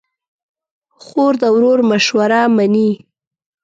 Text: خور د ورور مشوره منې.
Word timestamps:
خور 1.03 1.33
د 1.41 1.43
ورور 1.55 1.79
مشوره 1.89 2.41
منې. 2.55 2.91